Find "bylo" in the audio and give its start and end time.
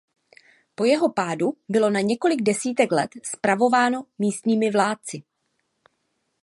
1.69-1.89